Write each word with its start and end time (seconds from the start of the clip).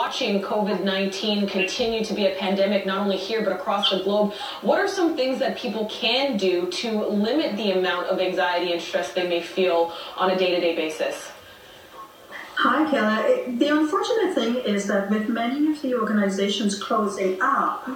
Watching 0.00 0.40
COVID 0.40 0.82
19 0.82 1.46
continue 1.46 2.02
to 2.02 2.14
be 2.14 2.24
a 2.24 2.34
pandemic, 2.36 2.86
not 2.86 3.00
only 3.00 3.18
here 3.18 3.42
but 3.44 3.52
across 3.52 3.90
the 3.90 4.02
globe, 4.02 4.32
what 4.62 4.78
are 4.80 4.88
some 4.88 5.14
things 5.14 5.38
that 5.40 5.58
people 5.58 5.84
can 5.90 6.38
do 6.38 6.70
to 6.70 7.04
limit 7.06 7.54
the 7.58 7.72
amount 7.72 8.06
of 8.06 8.18
anxiety 8.18 8.72
and 8.72 8.80
stress 8.80 9.12
they 9.12 9.28
may 9.28 9.42
feel 9.42 9.92
on 10.16 10.30
a 10.30 10.38
day 10.38 10.54
to 10.54 10.60
day 10.62 10.74
basis? 10.74 11.30
Hi, 12.54 12.90
Kayla. 12.90 13.58
The 13.58 13.68
unfortunate 13.68 14.34
thing 14.34 14.56
is 14.74 14.86
that 14.86 15.10
with 15.10 15.28
many 15.28 15.70
of 15.70 15.82
the 15.82 15.94
organizations 15.94 16.82
closing 16.82 17.36
up 17.42 17.86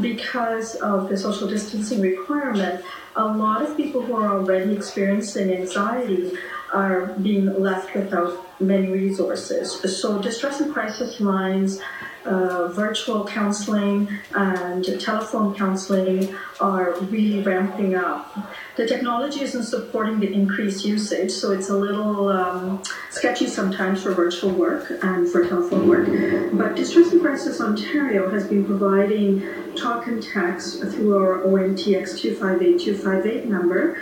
because 0.00 0.74
of 0.76 1.08
the 1.08 1.16
social 1.16 1.48
distancing 1.48 2.00
requirement, 2.00 2.84
a 3.16 3.24
lot 3.24 3.62
of 3.62 3.76
people 3.76 4.02
who 4.02 4.14
are 4.16 4.38
already 4.38 4.74
experiencing 4.74 5.52
anxiety 5.52 6.32
are 6.72 7.06
being 7.22 7.46
left 7.60 7.94
without 7.94 8.60
many 8.60 8.88
resources. 8.88 9.80
So, 10.00 10.20
distress 10.20 10.60
and 10.60 10.72
crisis 10.72 11.20
lines, 11.20 11.80
uh, 12.24 12.68
virtual 12.68 13.26
counseling, 13.26 14.08
and 14.34 14.84
telephone 15.00 15.54
counseling 15.54 16.34
are 16.60 16.98
really 17.00 17.42
ramping 17.42 17.94
up. 17.94 18.36
The 18.76 18.86
technology 18.86 19.40
isn't 19.42 19.64
supporting 19.64 20.20
the 20.20 20.30
increased 20.32 20.84
usage, 20.84 21.30
so 21.30 21.52
it's 21.52 21.70
a 21.70 21.76
little 21.76 22.28
um, 22.28 22.82
sketchy 23.10 23.46
sometimes 23.46 24.02
for 24.02 24.12
virtual 24.12 24.50
work 24.50 24.90
and 25.02 25.28
for 25.28 25.46
telephone 25.46 25.88
work. 25.88 26.08
But 26.52 26.76
Distress 26.76 27.12
and 27.12 27.22
Crisis 27.22 27.60
Ontario 27.60 28.30
has 28.30 28.46
been 28.46 28.64
providing 28.64 29.42
talk 29.80 30.06
and 30.06 30.22
text 30.22 30.80
through 30.80 31.16
our 31.16 31.42
ONTX 31.42 32.20
258258 32.20 33.46
number 33.46 33.94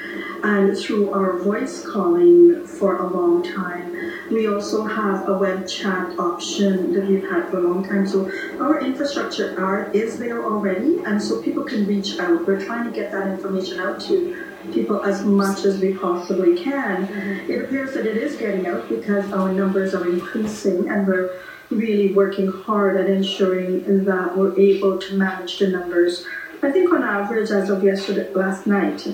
and 0.43 0.77
through 0.77 1.11
our 1.13 1.39
voice 1.39 1.85
calling 1.87 2.67
for 2.67 2.97
a 2.97 3.07
long 3.07 3.43
time. 3.43 3.93
We 4.31 4.49
also 4.49 4.85
have 4.85 5.29
a 5.29 5.39
web 5.39 5.69
chat 5.69 6.19
option 6.19 6.93
that 6.95 7.07
we've 7.07 7.29
had 7.29 7.49
for 7.51 7.59
a 7.59 7.61
long 7.61 7.85
time. 7.85 8.07
So 8.07 8.31
our 8.61 8.81
infrastructure 8.81 9.59
are, 9.61 9.91
is 9.93 10.19
there 10.19 10.45
already, 10.45 10.99
and 11.05 11.23
so 11.23 11.43
people 11.43 11.65
can 11.65 11.87
reach 11.87 12.19
out. 12.19 12.47
We're 12.47 12.65
trying 12.65 12.85
to 12.85 12.91
get 12.91 13.13
that 13.13 13.29
information 13.29 13.79
out 13.79 14.01
to 14.03 14.47
people 14.73 15.03
as 15.05 15.25
much 15.25 15.65
as 15.65 15.81
we 15.81 15.95
possibly 15.95 16.61
can. 16.63 17.07
Mm-hmm. 17.07 17.53
It 17.53 17.65
appears 17.65 17.95
that 17.95 18.07
it 18.07 18.17
is 18.17 18.37
getting 18.37 18.67
out 18.67 18.89
because 18.89 19.33
our 19.33 19.53
numbers 19.53 19.95
are 19.95 20.09
increasing 20.09 20.89
and 20.89 21.07
we're 21.07 21.31
really 21.71 22.13
working 22.13 22.51
hard 22.51 22.97
at 22.97 23.09
ensuring 23.09 24.05
that 24.05 24.37
we're 24.37 24.59
able 24.59 24.99
to 24.99 25.15
manage 25.15 25.59
the 25.59 25.69
numbers. 25.69 26.25
I 26.63 26.71
think 26.71 26.93
on 26.93 27.03
average, 27.03 27.51
as 27.51 27.71
of 27.71 27.83
yesterday, 27.83 28.33
last 28.33 28.67
night, 28.67 29.07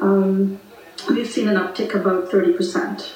um, 0.00 0.60
we've 1.08 1.28
seen 1.28 1.48
an 1.48 1.56
uptick 1.56 1.94
about 1.94 2.30
30%. 2.30 3.12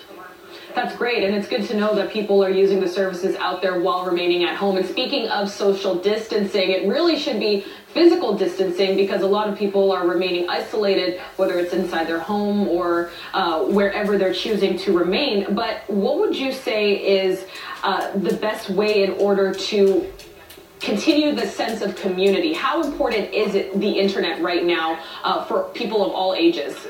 That's 0.75 0.94
great, 0.97 1.25
and 1.25 1.34
it's 1.34 1.48
good 1.48 1.66
to 1.69 1.76
know 1.76 1.94
that 1.97 2.12
people 2.12 2.44
are 2.44 2.50
using 2.50 2.81
the 2.81 2.88
services 2.88 3.34
out 3.36 3.60
there 3.60 3.81
while 3.81 4.04
remaining 4.04 4.44
at 4.44 4.56
home. 4.56 4.76
And 4.76 4.86
speaking 4.86 5.26
of 5.28 5.50
social 5.50 5.97
distancing, 5.97 6.70
it 6.70 6.86
really 6.86 7.19
should 7.19 7.41
be 7.41 7.66
physical 7.88 8.36
distancing 8.36 8.97
because 8.97 9.22
a 9.22 9.26
lot 9.26 9.48
of 9.48 9.58
people 9.58 9.91
are 9.91 10.06
remaining 10.06 10.48
isolated, 10.48 11.20
whether 11.36 11.58
it's 11.58 11.72
inside 11.72 12.06
their 12.06 12.20
home 12.20 12.69
or 12.69 13.10
uh, 13.34 13.64
wherever 13.64 14.16
they're 14.16 14.32
choosing 14.32 14.78
to 14.78 14.97
remain. 14.97 15.54
But 15.54 15.82
what 15.88 16.19
would 16.19 16.36
you 16.36 16.53
say 16.53 16.92
is 16.92 17.47
uh, 17.82 18.12
the 18.16 18.37
best 18.37 18.70
way 18.70 19.02
in 19.02 19.12
order 19.12 19.52
to 19.52 20.12
continue 20.78 21.34
the 21.34 21.47
sense 21.47 21.82
of 21.82 21.97
community? 21.97 22.52
How 22.52 22.82
important 22.82 23.34
is 23.34 23.56
it 23.56 23.78
the 23.78 23.91
internet 23.91 24.41
right 24.41 24.64
now 24.64 25.00
uh, 25.25 25.44
for 25.44 25.64
people 25.75 26.04
of 26.04 26.12
all 26.12 26.34
ages? 26.34 26.87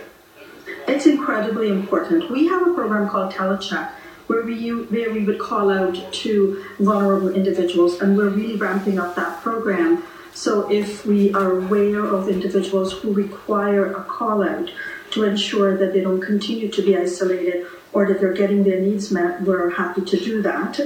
It's 0.89 1.07
incredibly 1.07 1.69
important. 1.69 2.31
We 2.31 2.47
have 2.49 2.67
a 2.67 2.75
program 2.75 3.09
called 3.09 3.33
Telechat 3.33 3.93
where 4.31 4.45
we, 4.45 4.69
where 4.69 5.11
we 5.13 5.25
would 5.25 5.41
call 5.41 5.71
out 5.71 6.13
to 6.13 6.65
vulnerable 6.79 7.35
individuals, 7.35 8.01
and 8.01 8.17
we're 8.17 8.29
really 8.29 8.55
ramping 8.55 8.97
up 8.97 9.17
that 9.17 9.43
program. 9.43 10.05
So 10.33 10.71
if 10.71 11.05
we 11.05 11.35
are 11.35 11.59
aware 11.59 12.05
of 12.05 12.29
individuals 12.29 12.93
who 12.93 13.13
require 13.13 13.93
a 13.93 14.05
call 14.05 14.45
out 14.45 14.71
to 15.11 15.25
ensure 15.25 15.77
that 15.77 15.93
they 15.93 16.01
don't 16.01 16.21
continue 16.21 16.69
to 16.69 16.83
be 16.83 16.97
isolated 16.97 17.67
or 17.93 18.07
that 18.07 18.21
they're 18.21 18.33
getting 18.33 18.63
their 18.63 18.81
needs 18.81 19.11
met, 19.11 19.43
we're 19.43 19.71
happy 19.71 20.03
to 20.03 20.17
do 20.17 20.43
that. 20.43 20.79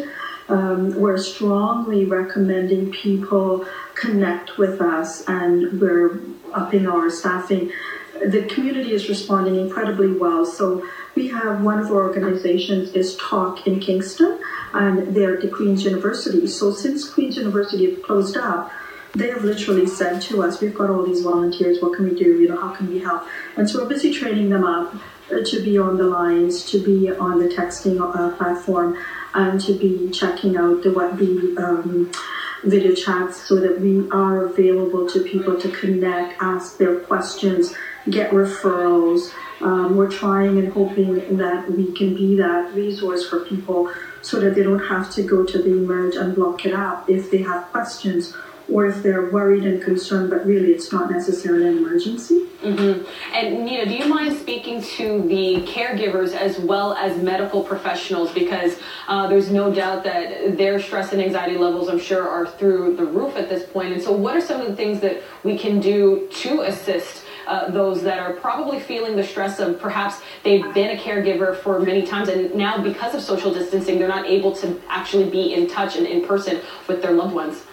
Um, 0.49 0.95
we're 0.99 1.19
strongly 1.19 2.07
recommending 2.07 2.93
people 2.93 3.67
connect 3.95 4.57
with 4.57 4.81
us 4.81 5.23
and 5.29 5.81
we're 5.81 6.21
upping 6.55 6.87
our 6.87 7.11
staffing 7.11 7.73
the 8.21 8.45
community 8.49 8.93
is 8.93 9.09
responding 9.09 9.57
incredibly 9.57 10.13
well. 10.13 10.47
So 10.47 10.87
we 11.15 11.29
have 11.29 11.63
one 11.63 11.79
of 11.79 11.87
our 11.91 12.03
organizations 12.03 12.93
is 12.93 13.17
Talk 13.17 13.67
in 13.67 13.81
Kingston, 13.81 14.41
and 14.73 15.15
they're 15.15 15.35
at 15.35 15.43
the 15.43 15.49
Queen's 15.49 15.85
University. 15.85 16.47
So 16.47 16.73
since 16.73 17.09
Queen's 17.09 17.37
University 17.37 17.91
have 17.91 18.03
closed 18.03 18.37
up, 18.37 18.71
they 19.15 19.29
have 19.29 19.45
literally 19.45 19.87
said 19.87 20.21
to 20.23 20.43
us, 20.43 20.61
"We've 20.61 20.75
got 20.75 20.91
all 20.91 21.05
these 21.05 21.23
volunteers. 21.23 21.81
What 21.81 21.95
can 21.95 22.05
we 22.09 22.15
do? 22.15 22.41
You 22.41 22.49
know, 22.49 22.61
how 22.61 22.71
can 22.71 22.89
we 22.89 22.99
help?" 22.99 23.25
And 23.57 23.69
so 23.69 23.83
we're 23.83 23.89
busy 23.89 24.13
training 24.13 24.51
them 24.51 24.65
up 24.65 24.95
uh, 25.31 25.45
to 25.45 25.63
be 25.63 25.79
on 25.79 25.97
the 25.97 26.05
lines, 26.05 26.65
to 26.71 26.79
be 26.83 27.11
on 27.11 27.39
the 27.39 27.49
texting 27.49 28.01
uh, 28.01 28.37
platform, 28.37 28.97
and 29.35 29.61
to 29.61 29.73
be 29.73 30.11
checking 30.11 30.57
out 30.57 30.83
the 30.83 30.91
what 30.91 31.17
the 31.17 31.55
um, 31.59 32.11
video 32.65 32.95
chats 32.95 33.43
so 33.43 33.57
that 33.57 33.81
we 33.81 34.09
are 34.11 34.47
available 34.47 35.09
to 35.11 35.23
people 35.23 35.61
to 35.61 35.71
connect, 35.71 36.41
ask 36.41 36.79
their 36.79 37.01
questions 37.01 37.75
get 38.11 38.31
referrals. 38.33 39.33
Um, 39.61 39.97
we're 39.97 40.11
trying 40.11 40.59
and 40.59 40.73
hoping 40.73 41.37
that 41.37 41.71
we 41.71 41.93
can 41.93 42.15
be 42.15 42.37
that 42.37 42.75
resource 42.75 43.29
for 43.29 43.41
people 43.45 43.91
so 44.21 44.41
that 44.41 44.55
they 44.55 44.63
don't 44.63 44.85
have 44.87 45.11
to 45.15 45.23
go 45.23 45.45
to 45.45 45.59
the 45.59 45.71
emerge 45.71 46.17
and 46.17 46.35
block 46.35 46.67
it 46.67 46.75
out 46.75 47.09
if 47.09 47.31
they 47.31 47.39
have 47.39 47.65
questions 47.71 48.35
or 48.73 48.87
if 48.87 49.03
they're 49.03 49.31
worried 49.31 49.65
and 49.65 49.83
concerned, 49.83 50.31
but 50.31 50.45
really 50.47 50.73
it's 50.73 50.93
not 50.93 51.11
necessarily 51.11 51.69
an 51.69 51.79
emergency. 51.79 52.47
Mm-hmm. 52.63 53.05
And 53.35 53.65
Nita, 53.65 53.87
do 53.87 53.95
you 53.95 54.07
mind 54.07 54.37
speaking 54.39 54.81
to 54.83 55.23
the 55.23 55.67
caregivers 55.67 56.33
as 56.33 56.59
well 56.59 56.95
as 56.95 57.23
medical 57.23 57.63
professionals? 57.63 58.33
Because 58.33 58.79
uh, 59.07 59.27
there's 59.27 59.51
no 59.51 59.73
doubt 59.73 60.03
that 60.05 60.57
their 60.57 60.81
stress 60.81 61.13
and 61.13 61.21
anxiety 61.21 61.59
levels, 61.59 61.89
I'm 61.89 62.01
sure, 62.01 62.27
are 62.27 62.47
through 62.47 62.97
the 62.97 63.05
roof 63.05 63.37
at 63.37 63.51
this 63.51 63.69
point. 63.69 63.93
And 63.93 64.03
so, 64.03 64.13
what 64.13 64.35
are 64.35 64.41
some 64.41 64.63
of 64.63 64.67
the 64.67 64.77
things 64.77 65.01
that 65.01 65.23
we 65.43 65.59
can 65.59 65.81
do 65.81 66.29
to 66.31 66.63
assist? 66.63 67.25
uh, 67.47 67.71
those 67.71 68.03
that 68.03 68.19
are 68.19 68.33
probably 68.33 68.81
feeling 68.81 69.17
the 69.17 69.23
stress 69.23 69.59
of 69.59 69.79
perhaps 69.79 70.23
they've 70.43 70.73
been 70.73 70.97
a 70.97 71.01
caregiver 71.01 71.55
for 71.55 71.79
many 71.81 72.07
times 72.07 72.29
and 72.29 72.55
now 72.55 72.83
because 72.83 73.15
of 73.15 73.21
social 73.21 73.53
distancing 73.53 73.99
they're 73.99 74.09
not 74.09 74.27
able 74.27 74.51
to 74.53 74.81
actually 74.89 75.29
be 75.29 75.53
in 75.53 75.69
touch 75.69 75.97
and 75.97 76.07
in 76.07 76.27
person 76.27 76.61
with 76.89 77.03
their 77.03 77.13
loved 77.13 77.35
ones 77.35 77.65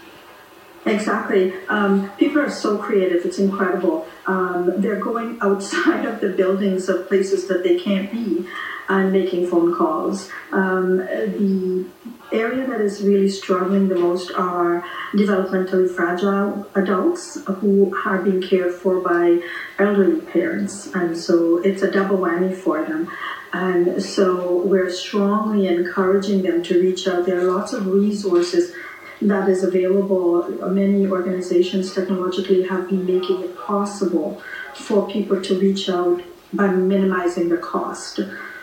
Exactly. 0.86 1.54
Um, 1.68 2.12
people 2.18 2.39
are 2.39 2.50
so 2.50 2.78
creative. 2.78 3.24
It's 3.25 3.38
incredible. 3.38 4.07
Um, 4.25 4.81
they're 4.81 5.00
going 5.00 5.38
outside 5.42 6.06
of 6.12 6.22
the 6.22 6.30
buildings 6.30 6.89
of 6.89 7.07
places 7.07 7.48
that 7.48 7.63
they 7.63 7.80
can't 7.80 8.12
be 8.12 8.48
and 8.89 9.13
making 9.13 9.48
phone 9.48 9.74
calls. 9.74 10.30
Um, 10.51 10.98
the 10.98 11.86
area 12.33 12.68
that 12.68 12.81
is 12.81 13.01
really 13.01 13.30
struggling 13.30 13.88
the 13.88 13.95
most 13.95 14.31
are 14.31 14.83
developmentally 15.13 15.94
fragile 15.95 16.68
adults 16.75 17.38
who 17.45 17.95
are 18.06 18.22
being 18.22 18.42
cared 18.42 18.74
for 18.74 19.00
by 19.00 19.42
elderly 19.80 20.22
parents. 20.22 20.88
And 20.94 21.18
so 21.18 21.57
it's 21.60 21.81
a 21.84 21.92
double 21.92 22.18
whammy 22.18 22.56
for 22.56 22.84
them. 22.84 23.10
And 23.54 24.01
so 24.01 24.62
we're 24.63 24.89
strongly 24.89 25.68
encouraging 25.68 26.42
them 26.42 26.63
to 26.63 26.80
reach 26.80 27.07
out. 27.07 27.25
There 27.25 27.39
are 27.39 27.51
lots 27.51 27.74
of 27.74 27.88
resources 27.88 28.74
that 29.21 29.47
is 29.50 29.63
available. 29.63 30.47
Many 30.69 31.07
organizations 31.07 31.94
technologically 31.94 32.63
have 32.63 32.89
been 32.89 33.06
making 33.06 33.41
it 33.44 33.57
possible 33.57 34.41
for 34.73 35.07
people 35.09 35.41
to 35.41 35.59
reach 35.59 35.89
out 35.89 36.21
by 36.53 36.68
minimizing 36.68 37.50
the 37.50 37.57
cost. 37.57 38.19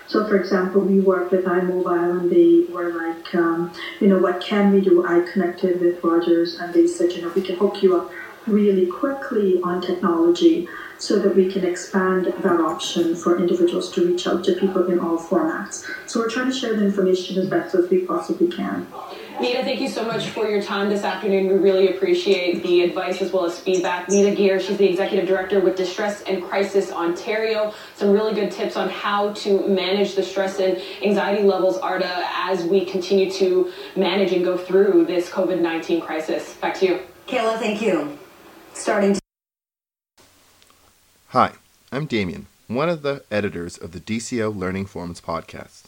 So, 0.08 0.26
for 0.26 0.37
example, 0.37 0.81
we 0.81 1.00
worked 1.00 1.32
with 1.32 1.44
iMobile 1.44 2.20
and 2.20 2.32
they 2.32 2.72
were 2.72 2.93
like, 2.93 3.34
um, 3.34 3.72
you 4.00 4.08
know, 4.08 4.19
what 4.19 4.40
can 4.40 4.72
we 4.72 4.81
do? 4.81 5.06
I 5.06 5.20
connected 5.31 5.81
with 5.81 6.02
Rogers 6.02 6.58
and 6.58 6.72
they 6.72 6.87
said, 6.87 7.12
you 7.12 7.22
know, 7.22 7.28
we 7.34 7.43
can 7.43 7.56
hook 7.56 7.82
you 7.82 7.96
up 8.00 8.11
really 8.46 8.87
quickly 8.87 9.61
on 9.62 9.82
technology 9.82 10.66
so 10.99 11.19
that 11.19 11.37
we 11.37 11.52
can 11.52 11.64
expand 11.64 12.26
that 12.26 12.61
option 12.61 13.14
for 13.14 13.38
individuals 13.38 13.93
to 13.93 14.06
reach 14.06 14.26
out 14.26 14.44
to 14.44 14.54
people 14.54 14.90
in 14.90 14.99
all 14.99 15.19
formats. 15.19 15.87
So 16.06 16.20
we're 16.20 16.31
trying 16.31 16.50
to 16.50 16.56
share 16.58 16.75
the 16.75 16.84
information 16.84 17.38
as 17.38 17.49
best 17.49 17.75
as 17.75 17.88
we 17.88 18.00
possibly 18.00 18.49
can. 18.49 18.87
Nita, 19.40 19.62
thank 19.62 19.81
you 19.81 19.88
so 19.88 20.05
much 20.05 20.31
for 20.31 20.49
your 20.49 20.61
time 20.61 20.88
this 20.88 21.05
afternoon. 21.05 21.46
We 21.46 21.55
really 21.55 21.94
appreciate 21.94 22.61
the 22.64 22.82
advice 22.82 23.23
as 23.23 23.31
well 23.32 23.44
as 23.44 23.56
feedback. 23.56 24.08
Nita 24.08 24.35
Gear, 24.35 24.58
she's 24.58 24.79
the 24.79 24.88
executive 24.88 25.29
director 25.29 25.61
with 25.61 25.76
Distress 25.76 26.23
and 26.23 26.43
Crisis 26.43 26.90
Ontario. 26.90 27.73
Some 27.94 28.11
really 28.11 28.35
good 28.35 28.50
tips 28.50 28.76
on 28.76 28.88
how 28.88 29.32
to 29.35 29.69
manage 29.69 30.17
the 30.17 30.25
stress 30.25 30.58
and 30.58 30.82
anxiety 31.05 31.44
levels, 31.44 31.79
Arda, 31.79 32.25
as 32.35 32.64
we 32.64 32.85
continue 32.85 33.31
to 33.32 33.73
manage 33.94 34.32
and 34.32 34.44
go 34.44 34.56
through 34.56 35.05
this 35.06 35.31
COVID 35.31 35.61
19 35.61 36.00
crisis. 36.00 36.55
Back 36.55 36.75
to 36.79 36.87
you. 36.87 37.00
Kayla, 37.29 37.58
thank 37.58 37.81
you. 37.81 38.19
Starting 38.75 39.14
to 39.14 39.20
Hi, 41.29 41.52
I'm 41.93 42.06
Damien, 42.06 42.46
one 42.67 42.88
of 42.88 43.02
the 43.02 43.23
editors 43.31 43.79
of 43.79 43.93
the 43.93 44.00
DCO 44.00 44.56
Learning 44.56 44.85
Forums 44.85 45.20
podcast. 45.20 45.88